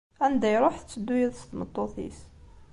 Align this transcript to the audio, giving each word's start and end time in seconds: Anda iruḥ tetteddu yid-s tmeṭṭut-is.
Anda 0.25 0.47
iruḥ 0.53 0.75
tetteddu 0.77 1.15
yid-s 1.19 1.41
tmeṭṭut-is. 1.43 2.19